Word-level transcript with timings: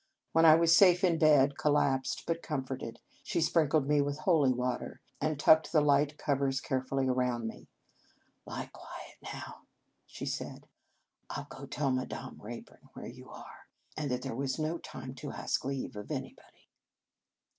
When 0.31 0.45
I 0.45 0.55
was 0.55 0.75
safe 0.75 1.03
in 1.03 1.19
bed, 1.19 1.59
collapsed 1.59 2.23
but 2.25 2.41
comforted, 2.41 2.99
she 3.21 3.39
sprinkled 3.39 3.87
me 3.87 4.01
with 4.01 4.17
holy 4.17 4.51
water, 4.51 4.99
and 5.21 5.39
tucked 5.39 5.71
the 5.71 5.79
light 5.79 6.17
cov 6.17 6.41
ers 6.41 6.59
carefully 6.59 7.07
around 7.07 7.45
me." 7.47 7.67
Lie 8.47 8.71
quiet 8.73 9.17
now," 9.21 9.67
she 10.07 10.25
said." 10.25 10.65
I 11.29 11.41
11 11.51 11.51
go 11.55 11.65
tell 11.67 11.91
Madame 11.91 12.41
Rayburn 12.41 12.89
where 12.93 13.05
you 13.05 13.29
are, 13.29 13.67
and 13.95 14.09
that 14.09 14.23
there 14.23 14.33
was 14.33 14.57
no 14.57 14.79
time 14.79 15.13
to 15.17 15.33
ask 15.33 15.63
leave 15.63 15.95
of 15.95 16.09
anybody." 16.09 16.67